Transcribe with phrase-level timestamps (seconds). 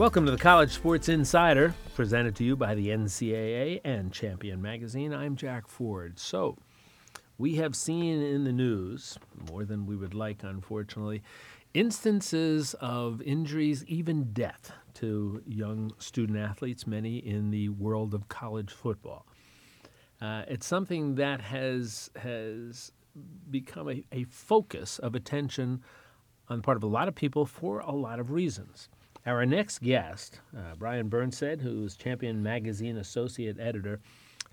[0.00, 5.12] Welcome to the College Sports Insider, presented to you by the NCAA and Champion Magazine.
[5.12, 6.18] I'm Jack Ford.
[6.18, 6.56] So,
[7.36, 9.18] we have seen in the news,
[9.50, 11.22] more than we would like, unfortunately,
[11.74, 18.72] instances of injuries, even death, to young student athletes, many in the world of college
[18.72, 19.26] football.
[20.18, 22.90] Uh, it's something that has has
[23.50, 25.82] become a, a focus of attention
[26.48, 28.88] on the part of a lot of people for a lot of reasons.
[29.26, 34.00] Our next guest, uh, Brian Burnsed, who is Champion Magazine Associate Editor,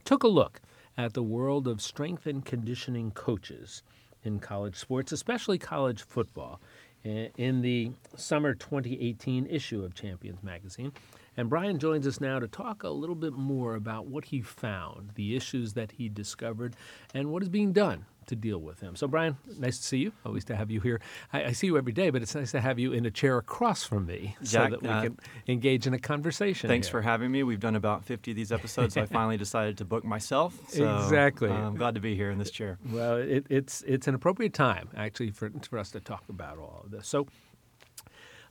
[0.03, 0.59] took a look
[0.97, 3.81] at the world of strength and conditioning coaches
[4.23, 6.59] in college sports, especially college football,
[7.05, 10.91] in the summer 2018 issue of Champions Magazine.
[11.37, 15.11] And Brian joins us now to talk a little bit more about what he found,
[15.15, 16.75] the issues that he discovered,
[17.13, 18.95] and what is being done to deal with him.
[18.95, 20.11] So, Brian, nice to see you.
[20.25, 21.01] Always to have you here.
[21.33, 23.37] I, I, see you every day, but it's nice to have you in a chair
[23.37, 26.69] across from me Jack, so that we uh, can engage in a conversation.
[26.69, 26.91] Thanks here.
[26.91, 27.43] for having me.
[27.43, 30.57] We've done about 50 of these episodes, so I finally decided to book myself.
[30.69, 31.49] So, exactly.
[31.49, 32.77] Uh, I'm glad to be here in this chair.
[32.91, 36.81] Well, it, it's it's an appropriate time actually for for us to talk about all
[36.85, 37.07] of this.
[37.07, 37.27] So.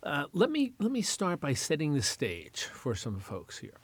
[0.03, 3.78] Uh, let me let me start by setting the stage for some folks here.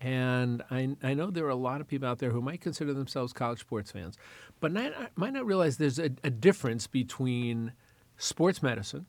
[0.00, 2.94] And I, I know there are a lot of people out there who might consider
[2.94, 4.16] themselves college sports fans,
[4.60, 7.72] but not, might not realize there's a, a difference between
[8.16, 9.06] sports medicine,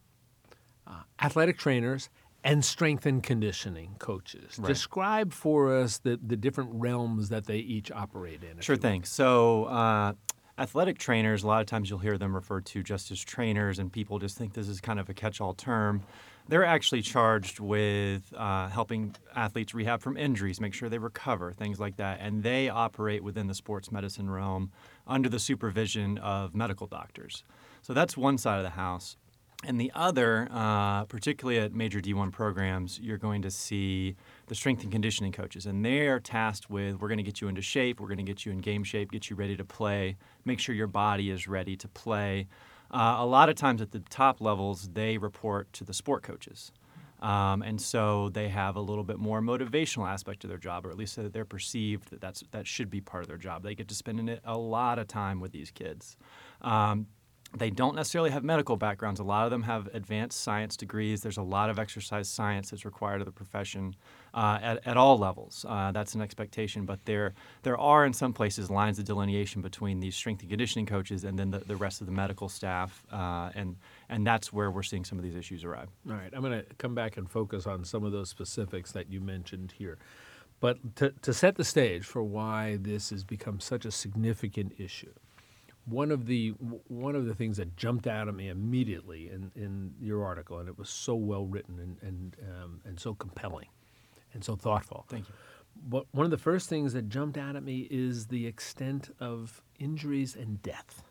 [0.87, 2.09] uh, athletic trainers,
[2.43, 4.57] and strength and conditioning coaches.
[4.57, 4.67] Right.
[4.67, 8.59] Describe for us the, the different realms that they each operate in.
[8.61, 9.03] Sure thing.
[9.03, 10.13] So, uh,
[10.57, 13.91] athletic trainers, a lot of times you'll hear them referred to just as trainers, and
[13.91, 16.01] people just think this is kind of a catch all term.
[16.49, 21.79] They're actually charged with uh, helping athletes rehab from injuries, make sure they recover, things
[21.79, 22.17] like that.
[22.21, 24.71] And they operate within the sports medicine realm
[25.05, 27.43] under the supervision of medical doctors.
[27.83, 29.15] So that's one side of the house.
[29.63, 34.15] And the other, uh, particularly at major D1 programs, you're going to see
[34.47, 35.67] the strength and conditioning coaches.
[35.67, 38.23] And they are tasked with we're going to get you into shape, we're going to
[38.23, 41.47] get you in game shape, get you ready to play, make sure your body is
[41.47, 42.47] ready to play.
[42.91, 46.71] Uh, a lot of times at the top levels, they report to the sport coaches.
[47.21, 50.89] Um, and so they have a little bit more motivational aspect to their job, or
[50.89, 53.61] at least they're perceived that that's, that should be part of their job.
[53.61, 56.15] They get to spend a lot of time with these kids.
[56.61, 57.07] Um,
[57.57, 59.19] they don't necessarily have medical backgrounds.
[59.19, 61.21] A lot of them have advanced science degrees.
[61.21, 63.95] There's a lot of exercise science that's required of the profession
[64.35, 65.65] uh, at, at all levels.
[65.67, 66.85] Uh, that's an expectation.
[66.85, 67.33] But there,
[67.63, 71.39] there are, in some places, lines of delineation between these strength and conditioning coaches and
[71.39, 73.03] then the, the rest of the medical staff.
[73.11, 73.77] Uh, and,
[74.09, 75.89] and that's where we're seeing some of these issues arrive.
[76.07, 76.29] All right.
[76.31, 79.73] I'm going to come back and focus on some of those specifics that you mentioned
[79.75, 79.97] here.
[80.59, 85.13] But to, to set the stage for why this has become such a significant issue
[85.89, 86.49] one of the
[86.87, 90.69] one of the things that jumped out at me immediately in, in your article, and
[90.69, 93.67] it was so well written and and um, and so compelling,
[94.33, 95.05] and so thoughtful.
[95.09, 95.33] Thank you.
[95.87, 99.61] But one of the first things that jumped out at me is the extent of
[99.79, 101.03] injuries and death.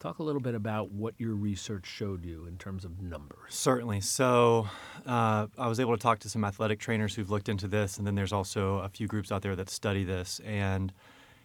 [0.00, 3.54] Talk a little bit about what your research showed you in terms of numbers.
[3.54, 4.00] Certainly.
[4.00, 4.66] So,
[5.06, 8.06] uh, I was able to talk to some athletic trainers who've looked into this, and
[8.06, 10.92] then there's also a few groups out there that study this and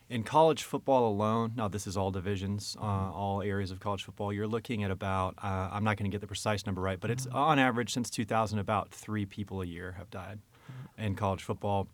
[0.09, 4.31] in college football alone, now this is all divisions, uh, all areas of college football,
[4.31, 7.11] you're looking at about, uh, I'm not going to get the precise number right, but
[7.11, 7.37] it's mm-hmm.
[7.37, 10.39] on average since 2000, about three people a year have died
[10.71, 11.03] mm-hmm.
[11.03, 11.87] in college football.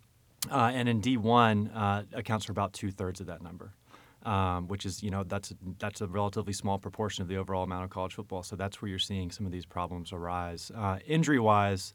[0.51, 3.73] Uh, and in D1, uh, accounts for about two thirds of that number.
[4.25, 7.83] Um, which is, you know, that's that's a relatively small proportion of the overall amount
[7.83, 8.41] of college football.
[8.41, 10.71] So that's where you're seeing some of these problems arise.
[10.73, 11.93] Uh, injury-wise,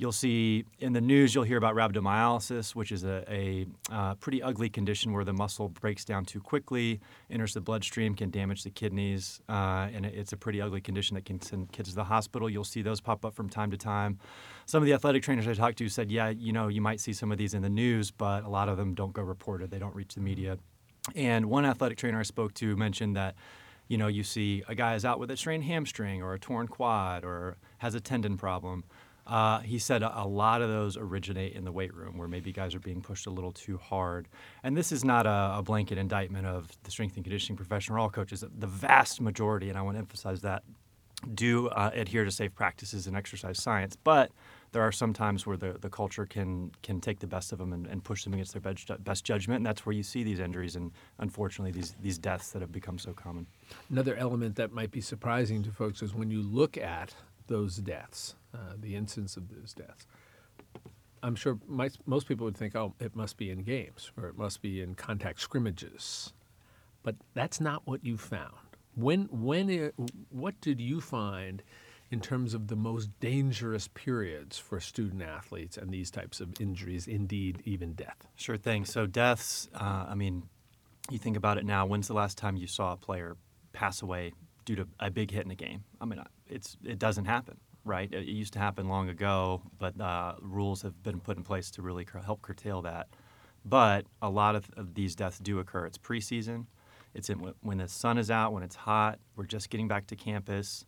[0.00, 4.42] You'll see in the news, you'll hear about rhabdomyolysis, which is a, a uh, pretty
[4.42, 8.70] ugly condition where the muscle breaks down too quickly, enters the bloodstream, can damage the
[8.70, 12.48] kidneys, uh, and it's a pretty ugly condition that can send kids to the hospital.
[12.48, 14.18] You'll see those pop up from time to time.
[14.64, 17.12] Some of the athletic trainers I talked to said, yeah, you know, you might see
[17.12, 19.70] some of these in the news, but a lot of them don't go reported.
[19.70, 20.56] They don't reach the media.
[21.14, 23.34] And one athletic trainer I spoke to mentioned that
[23.88, 26.68] you know, you see a guy is out with a strained hamstring or a torn
[26.68, 28.84] quad or has a tendon problem.
[29.30, 32.74] Uh, he said a, lot of those originate in the weight room where maybe guys
[32.74, 34.26] are being pushed a little too hard.
[34.64, 38.00] And this is not a, a blanket indictment of the strength and conditioning profession or
[38.00, 38.42] all coaches.
[38.58, 40.64] The vast majority, and I want to emphasize that,
[41.32, 43.94] do uh, adhere to safe practices in exercise science.
[43.94, 44.32] But
[44.72, 47.72] there are some times where the, the culture can can take the best of them
[47.72, 50.40] and, and push them against their best, best judgment, and that's where you see these
[50.40, 53.46] injuries and unfortunately these these deaths that have become so common.
[53.90, 57.14] Another element that might be surprising to folks is when you look at
[57.50, 60.06] those deaths, uh, the incidence of those deaths.
[61.22, 64.38] I'm sure my, most people would think, oh, it must be in games or it
[64.38, 66.32] must be in contact scrimmages,
[67.02, 68.54] but that's not what you found.
[68.94, 69.94] When, when, it,
[70.30, 71.62] what did you find
[72.10, 77.06] in terms of the most dangerous periods for student athletes and these types of injuries,
[77.06, 78.28] indeed, even death?
[78.36, 78.84] Sure thing.
[78.84, 79.68] So deaths.
[79.74, 80.44] Uh, I mean,
[81.10, 81.84] you think about it now.
[81.84, 83.36] When's the last time you saw a player
[83.72, 84.32] pass away
[84.64, 85.84] due to a big hit in a game?
[86.00, 88.12] I mean, it's it doesn't happen, right?
[88.12, 91.82] It, used to happen long ago, but uh, rules have been put in place to
[91.82, 93.08] really help curtail that.
[93.64, 95.86] But a lot of, of these deaths do occur.
[95.86, 96.66] It's preseason.
[97.14, 99.18] It's in, when the sun is out, when it's hot.
[99.36, 100.86] We're just getting back to campus.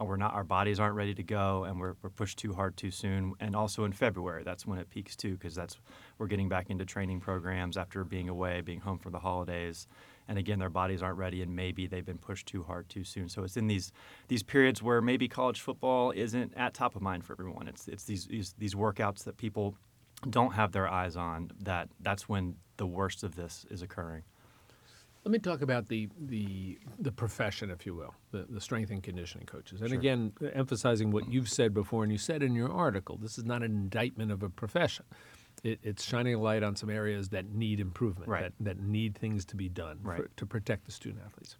[0.00, 0.32] We're not.
[0.32, 3.34] Our bodies aren't ready to go, and we're, we're pushed too hard too soon.
[3.38, 5.78] And also in February, that's when it peaks too, because that's
[6.18, 9.86] we're getting back into training programs after being away, being home for the holidays.
[10.30, 13.28] And again, their bodies aren't ready, and maybe they've been pushed too hard too soon.
[13.28, 13.90] So it's in these
[14.28, 17.66] these periods where maybe college football isn't at top of mind for everyone.
[17.66, 19.74] It's it's these these, these workouts that people
[20.30, 21.50] don't have their eyes on.
[21.60, 24.22] That that's when the worst of this is occurring.
[25.24, 29.02] Let me talk about the the the profession, if you will, the, the strength and
[29.02, 29.80] conditioning coaches.
[29.80, 29.98] And Sure.
[29.98, 33.64] again, emphasizing what you've said before, and you said in your article, this is not
[33.64, 35.06] an indictment of a profession.
[35.62, 38.42] It, it's shining a light on some areas that need improvement, Right.
[38.42, 41.56] that, that need things to be done for, to protect the student athletes.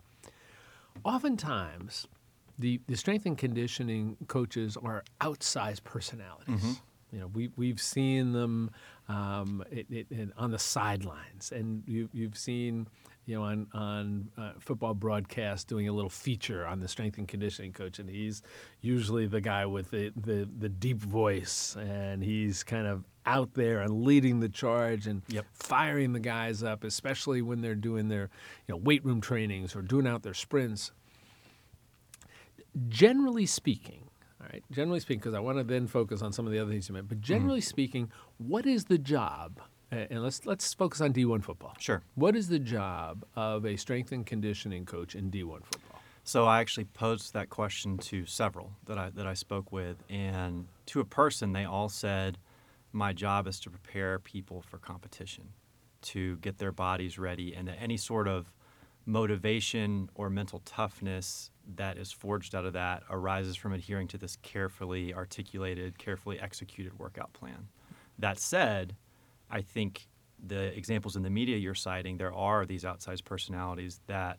[1.05, 2.06] Oftentimes,
[2.58, 6.81] the, the strength and conditioning coaches are outsized personalities.
[7.12, 8.70] You know, we we've seen them
[9.08, 12.87] um, it, it, it- on the sidelines, and you, you've seen
[13.26, 17.26] you know on on uh, football broadcast doing a little feature on the strength and
[17.26, 18.43] conditioning coach, and he's
[18.81, 23.81] usually the guy with the, the, the deep voice, and he's kind of out there
[23.81, 25.46] and leading the charge and Yep.
[25.52, 28.31] firing the guys up, especially when they're doing their
[28.67, 30.93] you know weight room trainings or doing out their sprints
[32.88, 34.08] generally speaking,
[34.40, 36.70] all right, generally speaking, because I want to then focus on some of the other
[36.70, 37.26] things you meant, but mm-hmm.
[37.26, 39.61] generally speaking, what is the job?
[39.93, 41.75] And let's let's focus on D1 football.
[41.81, 42.00] Sure.
[42.14, 46.00] What is the job of a strength and conditioning coach in D1 football?
[46.23, 50.69] So I actually posed that question to several that I that I spoke with, and
[50.87, 52.38] to a person, they all said,
[52.92, 55.52] "My job is to prepare people for competition,
[56.02, 58.52] to get their bodies ready, and that any sort of
[59.06, 64.37] motivation or mental toughness that is forged out of that arises from adhering to this
[64.37, 67.69] carefully articulated, carefully executed workout plan."
[68.19, 68.96] That said,
[69.48, 70.08] I think
[70.38, 74.38] the examples in the media you're citing, there are these outsized personalities that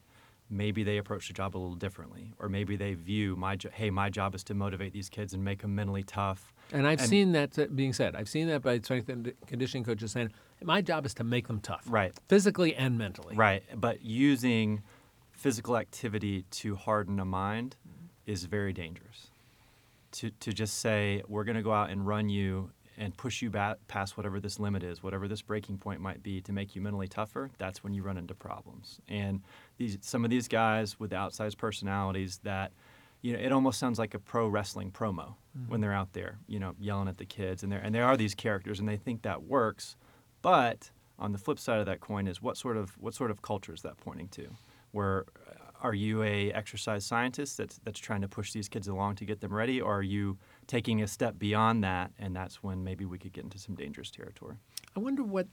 [0.51, 3.89] maybe they approach the job a little differently, or maybe they view my jo- hey,
[3.89, 6.53] my job is to motivate these kids and make them mentally tough.
[6.71, 8.15] And I've And- seen that being said.
[8.15, 10.31] I've seen that by strength and conditioning coaches saying,
[10.61, 12.13] "My job is to make them tough, Right.
[12.27, 14.83] physically and mentally." Right, but using
[15.31, 18.05] physical activity to harden a mind mm-hmm.
[18.31, 19.31] is very dangerous.
[20.13, 22.71] To to just say we're going to go out and run you
[23.01, 26.39] and push you back past whatever this limit is, whatever this breaking point might be,
[26.39, 28.99] to make you mentally tougher, that's when you run into problems.
[29.09, 29.41] And
[29.77, 32.71] these some of these guys with outsized personalities that
[33.23, 35.35] you know, it almost sounds like a pro wrestling promo
[35.67, 38.15] when they're out there, you know, yelling at the kids, and they and they are
[38.15, 39.95] these characters, and they think that works.
[40.43, 43.41] But on the flip side of that coin is what sort of what sort of
[43.41, 44.47] culture is that pointing to?
[44.91, 49.15] Where uh, are you a exercise scientist that's that's trying to push these kids along
[49.15, 50.37] to get them ready, or are you
[50.67, 54.11] taking a step beyond that, and that's when maybe we could get into some dangerous
[54.11, 54.55] territory?
[54.95, 55.47] I wonder what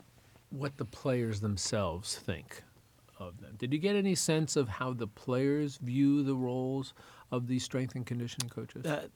[0.50, 2.62] what the players themselves think
[3.19, 3.55] of them.
[3.58, 6.94] Did you get any sense of how the players view the roles
[7.31, 8.86] of these strength and conditioning coaches?
[8.86, 9.08] Uh,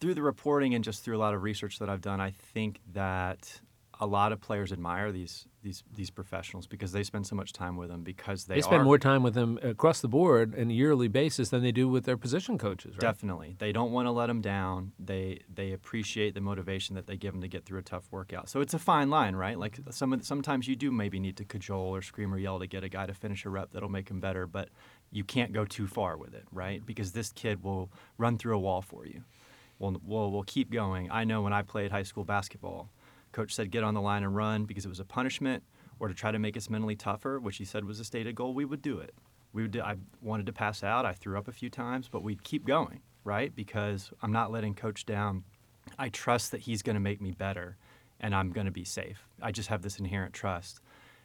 [0.00, 2.80] through the reporting and just through a lot of research that I've done, I think
[2.92, 3.60] that
[4.02, 7.76] a lot of players admire these these these professionals because they spend so much time
[7.76, 10.70] with them because they, they spend are more time with them across the board on
[10.70, 13.00] a yearly basis than they do with their position coaches, right?
[13.00, 14.90] Definitely, they don't want to let them down.
[14.98, 18.48] They they appreciate the motivation that they give them to get through a tough workout.
[18.48, 19.56] So it's a fine line, right?
[19.56, 22.66] Like some of- sometimes you do maybe need to cajole or scream or yell to
[22.66, 24.68] get a guy to finish a rep that'll make him better, but
[25.12, 26.84] you can't go too far with it, right?
[26.84, 29.22] Because this kid will run through a wall for you.
[29.78, 31.08] We'll we'll, we'll keep going.
[31.12, 32.90] I know when I played high school basketball,
[33.32, 35.62] coach said get on the line and run because it was a punishment,
[35.98, 38.54] or to try to make us mentally tougher, which he said was a stated goal.
[38.54, 39.14] We would do it
[39.52, 41.04] we would, I wanted to pass out.
[41.04, 43.54] I threw up a few times, but we'd keep going, right?
[43.54, 45.44] Because I'm not letting coach down.
[45.98, 47.76] I trust that he's going to make me better
[48.20, 49.26] and I'm going to be safe.
[49.42, 50.80] I just have this inherent trust.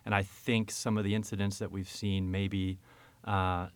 [0.05, 2.79] And I think some of the incidents that we've seen, maybe
[3.23, 3.67] uh,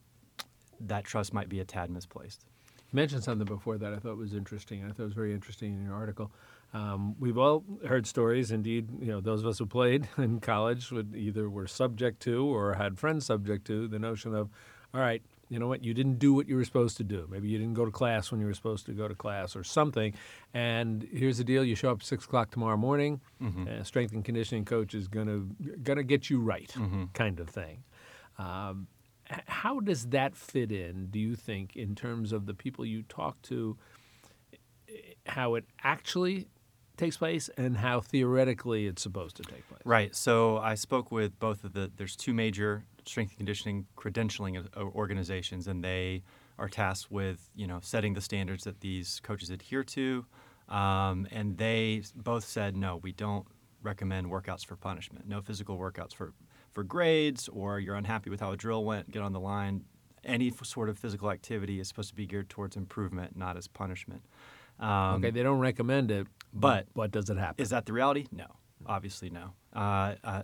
[0.82, 2.46] that trust might be a tad misplaced.
[2.92, 4.84] You mentioned something before that I thought was interesting.
[4.84, 6.32] I thought it was very interesting in your article.
[6.74, 8.51] Um, we've all heard stories.
[8.51, 12.46] Indeed, you know, those of us who played in college would either were subject to
[12.46, 14.50] or had friends subject to the notion of,
[14.94, 17.28] all right, you know what, you didn't do what you were supposed to do.
[17.30, 19.66] Maybe you didn't go to class when you were supposed to go to class or
[19.66, 20.13] something.
[20.54, 23.20] And here's the deal: you show up at six o'clock tomorrow morning.
[23.68, 25.42] Uh, strength and conditioning coach is gonna
[25.84, 26.74] gonna get you right,
[27.13, 27.84] kind of thing.
[28.38, 28.88] Um,
[29.48, 33.42] how does that fit in, do you think, in terms of the people you talk
[33.44, 33.78] to
[35.25, 36.48] how it actually
[37.01, 39.81] takes place and how theoretically it's supposed to take place.
[39.84, 40.15] Right.
[40.15, 41.91] So I spoke with both of the.
[41.98, 46.22] There's two major strength and conditioning credentialing organizations, and they
[46.60, 50.25] are tasked with you know setting the standards that these coaches adhere to.
[50.70, 53.46] Um, and they both said no, we don't
[53.81, 55.27] recommend workouts for punishment.
[55.27, 56.34] No physical workouts for
[56.72, 59.86] for grades, or you're unhappy with how a drill went, get on the line.
[60.24, 64.22] Any sort of physical activity is supposed to be geared towards improvement, not as punishment.
[64.79, 67.62] Um, Okay, they don't recommend it, but but does it happen?
[67.62, 68.27] is that the reality?
[68.31, 68.48] No,
[68.86, 69.53] obviously no.
[69.74, 70.43] Uh, uh,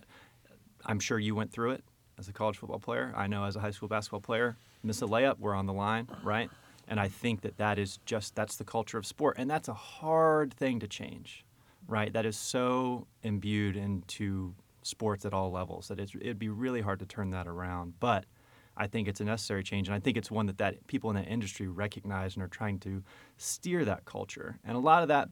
[0.84, 1.84] I'm sure you went through it
[2.18, 3.12] as a college football player.
[3.16, 6.08] I know as a high school basketball player, miss a layup, we're on the line,
[6.22, 6.50] right?
[6.88, 9.74] And I think that that is just that's the culture of sport, and that's a
[9.74, 11.44] hard thing to change,
[11.86, 12.12] right?
[12.12, 16.98] That is so imbued into sports at all levels that it's, it'd be really hard
[17.00, 17.94] to turn that around.
[18.00, 18.24] But
[18.76, 21.16] I think it's a necessary change, and I think it's one that, that people in
[21.16, 23.02] that industry recognize and are trying to
[23.36, 24.58] steer that culture.
[24.64, 25.28] And a lot of that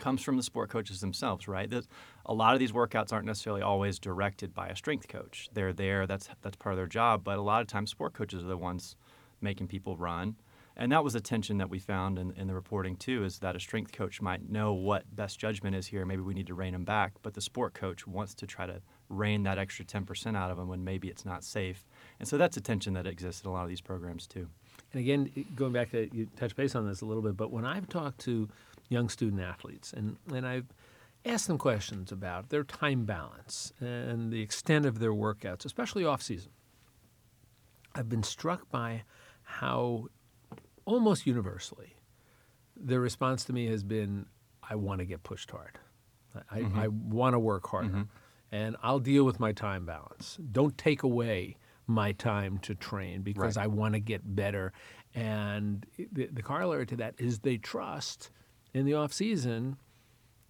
[0.00, 1.70] comes from the sport coaches themselves, right?
[1.70, 1.86] That
[2.26, 5.48] a lot of these workouts aren't necessarily always directed by a strength coach.
[5.52, 8.42] They're there, that's that's part of their job, but a lot of times sport coaches
[8.42, 8.96] are the ones
[9.40, 10.36] making people run.
[10.76, 13.54] And that was a tension that we found in, in the reporting too, is that
[13.54, 16.04] a strength coach might know what best judgment is here.
[16.04, 18.80] Maybe we need to rein him back, but the sport coach wants to try to
[19.08, 21.86] rein that extra 10% out of them when maybe it's not safe.
[22.18, 24.48] And so that's a tension that exists in a lot of these programs too.
[24.92, 27.64] And again, going back to you touched base on this a little bit, but when
[27.64, 28.48] I've talked to
[28.94, 30.66] young student athletes and, and I've
[31.24, 36.22] asked them questions about their time balance and the extent of their workouts, especially off
[36.22, 36.52] season,
[37.94, 39.04] I've been struck by
[39.42, 40.06] how
[40.84, 41.96] almost universally
[42.76, 44.26] their response to me has been,
[44.68, 45.78] I want to get pushed hard.
[46.50, 47.10] I, I mm-hmm.
[47.10, 47.88] want to work harder.
[47.88, 48.02] Mm-hmm.
[48.52, 50.38] And I'll deal with my time balance.
[50.52, 53.64] Don't take away my time to train because Right.
[53.64, 54.72] I want to get better.
[55.14, 58.30] And the, the corollary to that is they trust
[58.74, 59.76] in the off season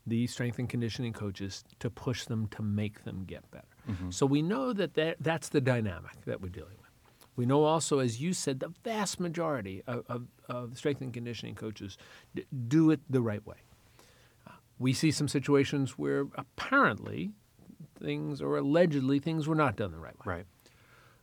[0.07, 3.65] the strength and conditioning coaches to push them to make them get better.
[4.11, 6.91] So we know that, that that's the dynamic that we're dealing with.
[7.37, 11.55] We know also, as you said, the vast majority of, of, of strength and conditioning
[11.55, 11.97] coaches
[12.35, 13.57] d- do it the right way.
[14.47, 17.33] Uh, We see some situations where apparently
[17.99, 20.35] things or allegedly things were not done the right way.
[20.37, 20.47] Right.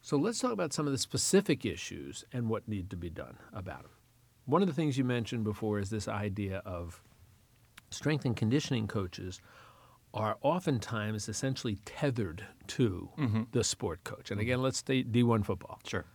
[0.01, 3.37] So let's talk about some of the specific issues and what need to be done
[3.53, 3.91] about them.
[4.45, 7.01] One of the things you mentioned before is this idea of
[7.89, 9.39] strength and conditioning coaches
[10.13, 13.09] are oftentimes essentially tethered to
[13.51, 14.31] the sport coach.
[14.31, 15.79] And again, let's stay D1 football.
[15.87, 16.05] Sure.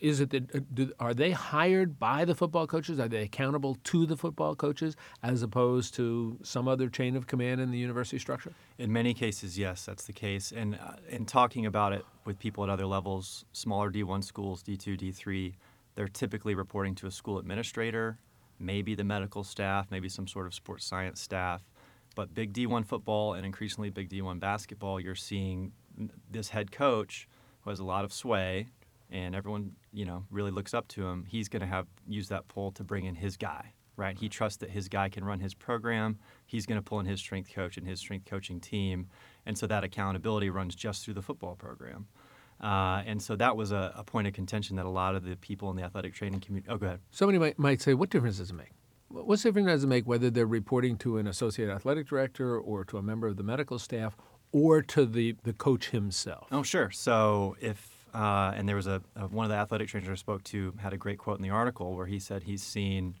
[0.00, 3.00] Is it that uh, do, are they hired by the football coaches?
[3.00, 7.62] Are they accountable to the football coaches as opposed to some other chain of command
[7.62, 8.52] in the university structure?
[8.78, 10.52] In many cases, yes, that's the case.
[10.52, 15.00] And uh, in talking about it with people at other levels, smaller D1 schools, D2,
[15.00, 15.54] D3,
[15.96, 18.18] they're typically reporting to a school administrator,
[18.58, 21.64] maybe the medical staff, maybe some sort of sports science staff.
[22.14, 25.72] But big D1 football and increasingly big D1 basketball, you're seeing
[26.30, 27.28] this head coach
[27.62, 28.68] who has a lot of sway
[29.10, 31.24] and everyone, you know, really looks up to him.
[31.28, 34.18] He's going to have use that pull to bring in his guy, right?
[34.18, 36.18] He trusts that his guy can run his program.
[36.46, 39.08] He's going to pull in his strength coach and his strength coaching team,
[39.44, 42.08] and so that accountability runs just through the football program.
[42.60, 45.36] Uh, and so that was a, a point of contention that a lot of the
[45.36, 46.70] people in the athletic training community.
[46.72, 47.00] Oh, go ahead.
[47.10, 48.72] Somebody might, might say, what difference does it make?
[49.08, 52.98] What difference does it make whether they're reporting to an associate athletic director or to
[52.98, 54.16] a member of the medical staff
[54.52, 56.48] or to the, the coach himself?
[56.50, 56.90] Oh, sure.
[56.90, 60.42] So if uh, and there was a, a one of the athletic trainers I spoke
[60.44, 63.14] to had a great quote in the article where he said he's seen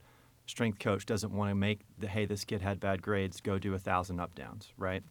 [0.46, 3.74] strength coach doesn't want to make the hey this kid had bad grades go do
[3.74, 5.02] a thousand up downs right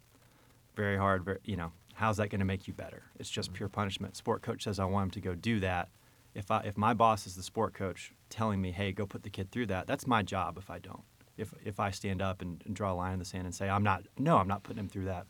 [0.75, 3.03] very hard very, you know how's that going to make you better?
[3.19, 4.15] It's just pure punishment.
[4.15, 5.89] Sport coach says I want him to go do that.
[6.33, 9.29] If I if my boss is the sport coach telling me hey go put the
[9.29, 11.03] kid through that that's my job if I don't.
[11.37, 13.69] If if I stand up and, and draw a line in the sand and say
[13.69, 15.25] I'm not no I'm not putting him through that.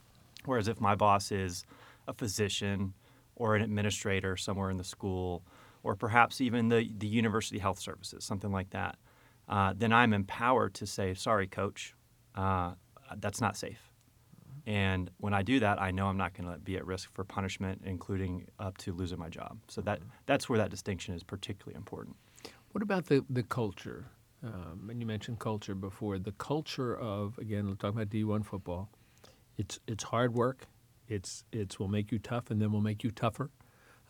[0.45, 1.65] Whereas if my boss is
[2.07, 2.93] a physician
[3.35, 5.43] or an administrator somewhere in the school,
[5.83, 8.97] or perhaps even the, the university health services, something like that,
[9.47, 11.93] uh, then I'm empowered to say, sorry, coach,
[12.33, 12.73] uh,
[13.17, 13.91] that's not safe.
[14.65, 17.23] And when I do that, I know I'm not going to be at risk for
[17.23, 19.59] punishment, including up to losing my job.
[19.67, 22.15] So that, that's where that distinction is particularly important.
[22.71, 24.05] What about the, the culture?
[24.43, 26.17] Um, and you mentioned culture before.
[26.17, 28.89] The culture of, again, we're talking about D1 football.
[29.57, 30.67] It's, it's hard work.
[31.07, 33.51] It's, it's will make you tough and then will make you tougher.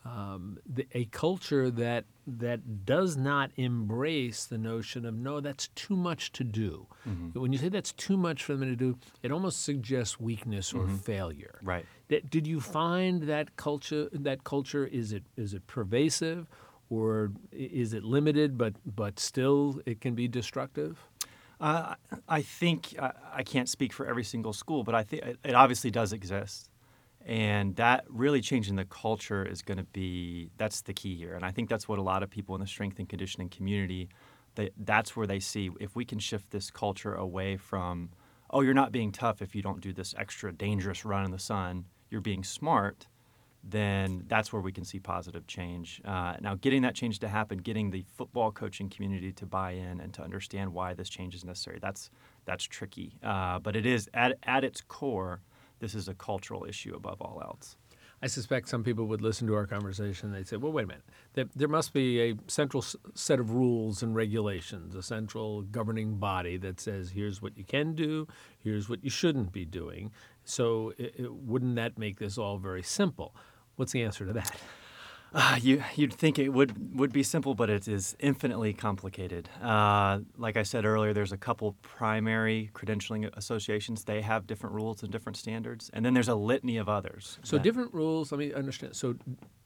[0.06, 2.04] Um, the, a culture that,
[2.44, 6.86] that does not embrace the notion of, no, that's too much to do.
[7.32, 10.86] When you say that's too much for them to do, it almost suggests weakness or
[10.88, 11.58] failure.
[11.62, 11.86] Right.
[12.08, 14.08] Did, did you find that culture?
[14.12, 16.46] That culture is it is it pervasive,
[16.88, 18.56] or is it limited?
[18.56, 20.92] But but still, it can be destructive.
[21.60, 21.94] Uh,
[22.28, 25.90] I think uh, I can't speak for every single school, but I think it obviously
[25.90, 26.70] does exist,
[27.26, 31.34] and that really changing the culture is going to be that's the key here.
[31.34, 34.08] And I think that's what a lot of people in the strength and conditioning community,
[34.54, 38.10] they, that's where they see if we can shift this culture away from,
[38.50, 41.38] oh, you're not being tough if you don't do this extra dangerous run in the
[41.38, 41.86] sun.
[42.10, 43.08] You're being smart
[43.68, 46.00] then that's where we can see positive change.
[46.04, 50.00] Uh, now, getting that change to happen, getting the football coaching community to buy in
[50.00, 52.10] and to understand why this change is necessary, that's
[52.44, 53.18] that's tricky.
[53.22, 55.40] Uh, but it is at at its core,
[55.78, 57.76] this is a cultural issue above all else.
[58.22, 60.28] I suspect some people would listen to our conversation.
[60.28, 61.50] And they'd say, "Well, wait a minute.
[61.54, 62.82] There, must be a central
[63.14, 67.94] set of rules and regulations, a central governing body that says here's what you can
[67.94, 68.26] do,
[68.58, 70.12] here's what you shouldn't be doing."
[70.44, 73.34] So, it, it, wouldn't that make this all very simple?
[73.76, 74.58] What's the answer to that?
[75.38, 79.50] Uh, you, you'd think it would, would be simple, but it is infinitely complicated.
[79.62, 84.04] Uh, like I said earlier, there's a couple primary credentialing associations.
[84.04, 85.90] They have different rules and different standards.
[85.92, 87.38] And then there's a litany of others.
[87.42, 88.96] So, different rules, let me understand.
[88.96, 89.14] So,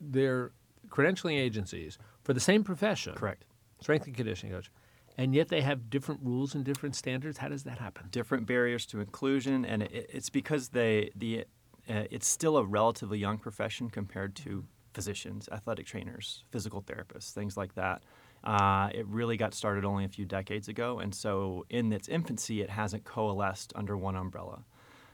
[0.00, 0.50] they're
[0.88, 3.14] credentialing agencies for the same profession.
[3.14, 3.44] Correct.
[3.80, 4.72] Strength and conditioning coach.
[5.18, 7.38] And yet they have different rules and different standards.
[7.38, 8.08] How does that happen?
[8.10, 9.64] Different barriers to inclusion.
[9.64, 11.44] And it, it's because they, the
[11.88, 17.56] uh, it's still a relatively young profession compared to physicians, athletic trainers, physical therapists, things
[17.56, 18.02] like that.
[18.42, 22.62] Uh, it really got started only a few decades ago, and so in its infancy,
[22.62, 24.64] it hasn't coalesced under one umbrella.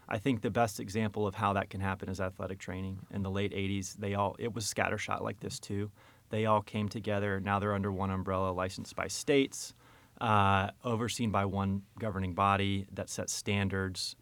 [0.08, 3.00] I think the best example of how that can happen is athletic training.
[3.12, 5.90] In the late 80s, they all it was scattershot like this too.
[6.30, 7.40] They all came together.
[7.40, 9.74] Now they're under one umbrella, licensed by states,
[10.20, 14.16] uh, overseen by one governing body that sets standards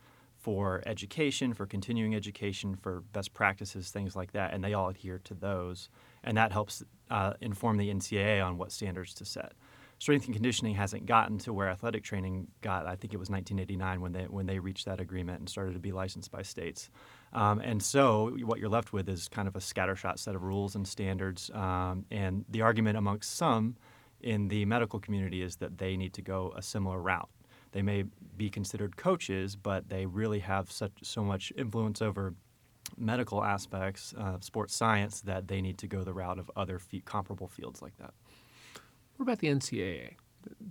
[0.45, 5.19] for education, for continuing education, for best practices, things like that, and they all adhere
[5.25, 5.89] to those.
[6.23, 9.53] And that helps uh, inform the NCAA on what standards to set.
[9.99, 12.85] Strength and conditioning hasn't gotten to where athletic training got.
[12.85, 15.79] I think it was 1989 when they when they reached that agreement and started to
[15.79, 16.91] be licensed by states.
[17.33, 20.75] Um, and so what you're left with is kind of a scattershot set of rules
[20.75, 21.51] and standards.
[21.55, 23.77] Um, and the argument amongst some
[24.21, 27.31] in the medical community is that they need to go a similar route.
[27.75, 28.05] They may
[28.37, 32.35] be considered coaches, but they really have such so much influence over
[32.97, 37.49] medical aspects of sports science that they need to go the route of other comparable
[37.49, 38.15] fields like that.
[39.17, 40.15] What about the NCAA?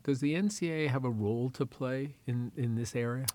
[0.03, 3.25] Does the NCAA have a role to play in, in this area?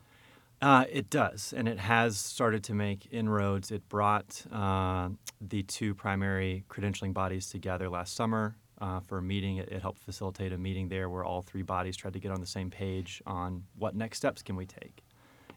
[0.63, 3.71] Uh, it does, and it has started to make inroads.
[3.71, 5.11] It brought uh,
[5.43, 9.57] the two primary credentialing bodies together last summer uh, for a meeting.
[9.59, 12.41] It, it, helped facilitate a meeting there where all three bodies tried to get on
[12.41, 15.03] the same page on what next steps can we take.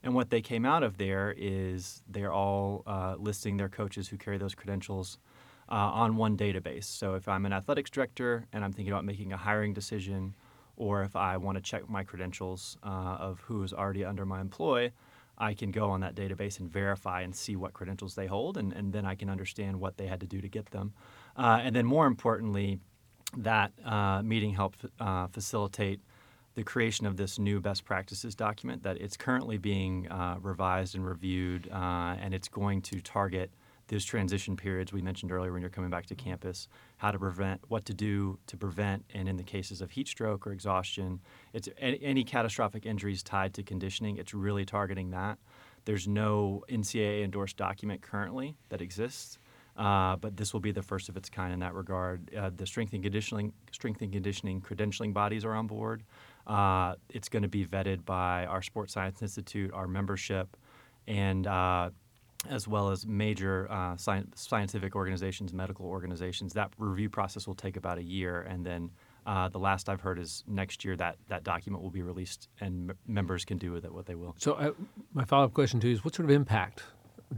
[0.04, 4.18] And what they came out of there is they're all uh, listing their coaches who
[4.18, 5.20] carry those credentials
[5.70, 6.86] uh, on one database.
[6.86, 10.36] So if I'm an athletics director and I'm thinking about making a hiring decision,
[10.76, 14.42] or if I want to check my credentials uh, of who is already under my
[14.42, 14.92] employ,
[15.38, 18.74] I can go on that database and verify and see what credentials they hold, and,
[18.74, 20.94] and then I can understand what they had to do to get them.
[21.36, 22.80] Uh, and then, more importantly,
[23.38, 26.00] that uh, meeting helped uh, facilitate
[26.56, 31.06] the creation of this new best practices document that it's currently being uh, revised and
[31.06, 33.52] reviewed uh, and it's going to target
[33.88, 36.68] those transition periods we mentioned earlier when you're coming back to campus
[36.98, 40.48] how to prevent what to do to prevent and in the cases of heat stroke
[40.48, 41.20] or exhaustion
[41.54, 45.38] it's any, any catastrophic injuries tied to conditioning it's really targeting that.
[45.86, 49.40] There's no ncaa endorsed document currently that exists
[49.78, 52.34] uh, but this will be the first of its kind in that regard.
[52.36, 56.04] Uh, the strength and conditioning, strength and conditioning credentialing bodies are on board.
[56.48, 60.58] Uh, it's going to be vetted by our Sports Science Institute, our membership,
[61.08, 61.90] and uh,
[62.50, 66.54] as well as major uh, sci- scientific organizations, medical organizations.
[66.54, 68.90] That review process will take about a year, and then
[69.26, 72.90] uh, the last I've heard is next year that that document will be released, and
[72.90, 74.36] m- members can do with it what they will.
[74.40, 74.72] So, uh,
[75.14, 76.84] my follow-up question to you is: What sort of impact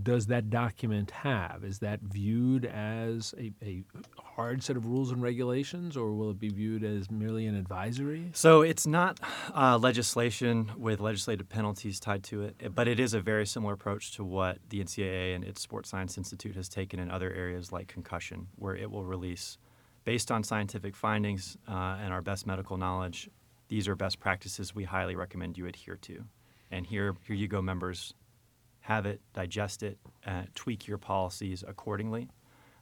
[0.01, 1.63] does that document have?
[1.63, 3.83] Is that viewed as a, a,
[4.17, 8.31] hard set of rules and regulations, or will it be viewed as merely an advisory?
[8.33, 9.19] So it's not
[9.55, 14.13] uh, legislation with legislative penalties tied to it, but it is a very similar approach
[14.13, 17.87] to what the NCAA and its Sports Science Institute has taken in other areas like
[17.87, 19.59] concussion, where it will release,
[20.03, 23.29] based on scientific findings uh, and our best medical knowledge,
[23.67, 26.23] these are best practices we highly recommend you adhere to.
[26.71, 28.15] And here, here you go, members
[28.83, 32.27] have it, digest it, uh, tweak your policies accordingly.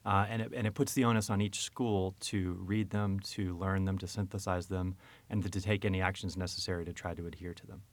[0.03, 3.55] Uh, and, it, and it puts the onus on each school to read them, to
[3.57, 4.95] learn them, to synthesize them,
[5.29, 7.83] and to, to take any actions necessary to try to adhere to them.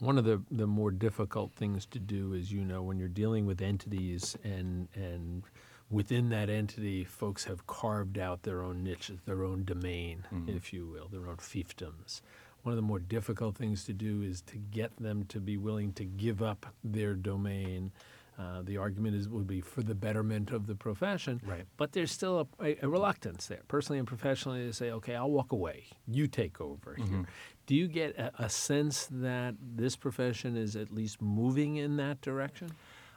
[0.00, 3.46] One of the, the more difficult things to do is, you know, when you're dealing
[3.46, 5.44] with entities and, and
[5.90, 10.56] within that entity, folks have carved out their own niches, their own domain, mm-hmm.
[10.56, 12.20] if you will, their own fiefdoms
[12.68, 15.90] one of the more difficult things to do is to get them to be willing
[15.94, 17.90] to give up their domain.
[18.38, 21.64] Uh, the argument is would be for the betterment of the profession, Right.
[21.78, 25.30] but there's still a, a, a reluctance there, personally and professionally, to say, okay, I'll
[25.30, 25.86] walk away.
[26.06, 27.24] You take over here.
[27.66, 32.20] Do you get a, a sense that this profession is at least moving in that
[32.20, 32.72] direction?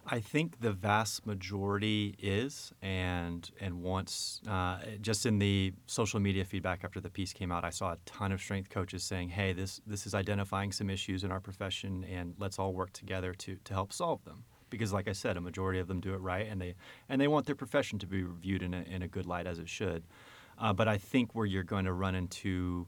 [0.06, 6.44] I think the vast majority is, and and once uh, just in the social media
[6.44, 9.54] feedback after the piece came out, I saw a ton of strength coaches saying, "Hey,
[9.54, 13.58] this this is identifying some issues in our profession, and let's all work together to
[13.64, 16.48] to help solve them." Because, like I said, a majority of them do it right,
[16.48, 16.76] and they
[17.08, 19.60] and they want their profession to be reviewed in a, in a good light as
[19.60, 20.04] it should.
[20.58, 22.88] Uh, but I think where you're going to run into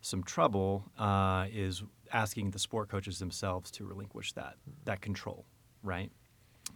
[0.00, 5.44] some trouble uh, is asking the sport coaches themselves to relinquish that that control,
[5.82, 6.10] right?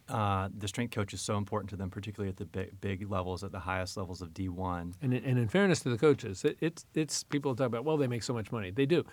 [0.09, 3.43] Uh, the strength coach is so important to them, particularly at the big, big levels,
[3.45, 4.93] at the highest levels of D1.
[5.03, 7.97] And, in- and in fairness to the coaches, it, it's it's people talk about well
[7.97, 9.05] they make so much money they do,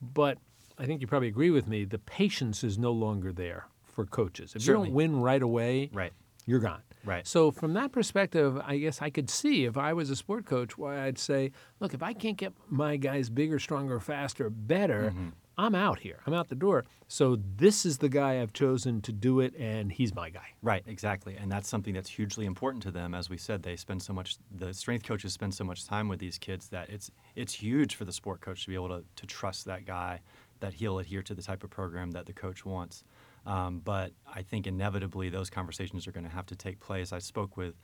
[0.00, 0.38] but
[0.78, 1.84] I think you probably agree with me.
[1.84, 4.54] The patience is no longer there for coaches.
[4.54, 4.88] If Certainly.
[4.88, 6.12] you don't win right away, Right.
[6.44, 6.82] you're gone.
[7.04, 7.26] Right.
[7.26, 10.76] So from that perspective, I guess I could see if I was a sport coach
[10.76, 15.28] why I'd say, look, if I can't get my guys bigger, stronger, faster, better, Mm-hmm.
[15.58, 16.18] I'm out here.
[16.26, 16.84] I'm out the door.
[17.08, 20.48] So this is the guy I've chosen to do it, and he's my guy.
[20.60, 21.36] Right, exactly.
[21.36, 23.14] And that's something that's hugely important to them.
[23.14, 26.18] As we said, they spend so much, the strength coaches spend so much time with
[26.18, 29.26] these kids that it's, it's huge for the sport coach to be able to, to
[29.26, 30.20] trust that guy,
[30.60, 33.04] that he'll adhere to the type of program that the coach wants.
[33.46, 37.12] Um, but I think inevitably those conversations are going to have to take place.
[37.12, 37.74] I spoke with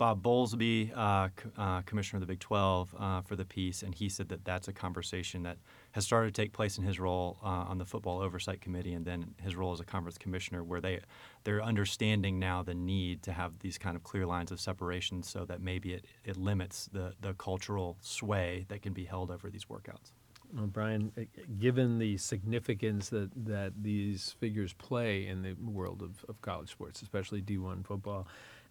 [0.00, 4.08] Bob Bowlesby, uh, uh, commissioner of the Big 12, uh, for the piece, and he
[4.08, 5.58] said that that's a conversation that
[5.90, 9.04] has started to take place in his role uh, on the football oversight committee, and
[9.04, 11.00] then his role as a conference commissioner, where they
[11.44, 15.44] they're understanding now the need to have these kind of clear lines of separation, so
[15.44, 19.66] that maybe it, it limits the the cultural sway that can be held over these
[19.66, 20.12] workouts.
[20.56, 21.22] Well, Brian, uh,
[21.58, 27.02] given the significance that, that these figures play in the world of, of college sports,
[27.02, 28.26] especially D1 football,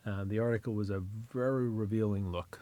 [0.06, 1.02] uh, the article was a
[1.34, 2.62] very revealing look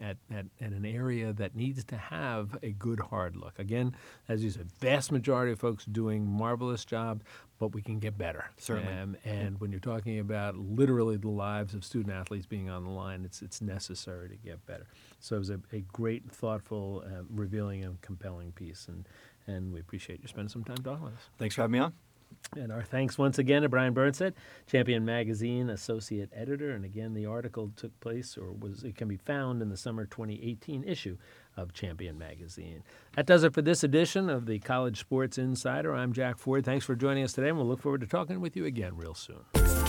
[0.00, 3.58] at, at, at an area that needs to have a good hard look.
[3.58, 3.94] Again,
[4.28, 7.24] as you said, vast majority of folks doing marvelous jobs,
[7.58, 8.50] but we can get better.
[8.56, 8.92] Certainly.
[8.92, 12.90] Um, and when you're talking about literally the lives of student athletes being on the
[12.90, 14.86] line, it's, it's necessary to get better.
[15.20, 18.88] So it was a, a great, thoughtful, uh, revealing, and compelling piece.
[18.88, 19.06] And,
[19.46, 21.28] and we appreciate you spending some time talking with us.
[21.38, 22.05] Thanks for having me on.
[22.54, 24.32] And our thanks once again to Brian Burnsed,
[24.66, 26.70] Champion Magazine associate editor.
[26.70, 30.06] And again, the article took place or was it can be found in the summer
[30.06, 31.16] 2018 issue
[31.56, 32.82] of Champion Magazine.
[33.14, 35.94] That does it for this edition of the College Sports Insider.
[35.94, 36.64] I'm Jack Ford.
[36.64, 39.14] Thanks for joining us today, and we'll look forward to talking with you again real
[39.14, 39.85] soon.